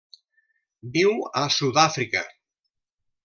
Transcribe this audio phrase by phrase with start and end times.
[0.95, 1.11] Viu
[1.43, 2.25] a Sud-àfrica.